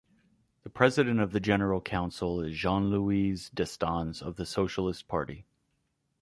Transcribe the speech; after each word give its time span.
The 0.63 0.71
President 0.71 1.19
of 1.19 1.31
the 1.31 1.39
General 1.39 1.79
Council 1.79 2.41
is 2.41 2.57
Jean-Louis 2.57 3.51
Destans 3.51 4.23
of 4.23 4.35
the 4.35 4.47
Socialist 4.47 5.07
Party. 5.07 5.45